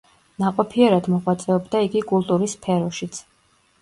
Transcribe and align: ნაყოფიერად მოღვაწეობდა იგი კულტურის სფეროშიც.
ნაყოფიერად 0.43 1.09
მოღვაწეობდა 1.15 1.81
იგი 1.89 2.03
კულტურის 2.13 2.57
სფეროშიც. 2.59 3.23